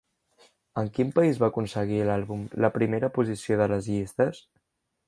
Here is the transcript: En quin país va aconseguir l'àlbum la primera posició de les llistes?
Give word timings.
En 0.81 0.89
quin 0.95 1.11
país 1.19 1.41
va 1.43 1.51
aconseguir 1.53 2.01
l'àlbum 2.09 2.43
la 2.67 2.73
primera 2.79 3.13
posició 3.21 3.61
de 3.63 3.71
les 3.75 3.93
llistes? 3.95 4.43